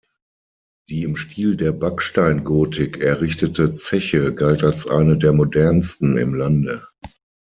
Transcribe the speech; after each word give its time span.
Die 0.89 1.03
im 1.03 1.15
Stil 1.15 1.55
der 1.55 1.73
Backsteingotik 1.73 3.01
errichtete 3.03 3.75
Zeche 3.75 4.33
galt 4.33 4.63
als 4.63 4.87
eine 4.87 5.15
der 5.15 5.31
modernsten 5.31 6.17
im 6.17 6.33
Lande. 6.33 6.83